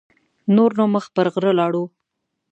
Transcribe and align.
نور 0.55 0.71
نو 0.77 0.83
مخ 0.93 1.05
پر 1.15 1.27
غره 1.33 1.51
لاړو. 1.59 1.83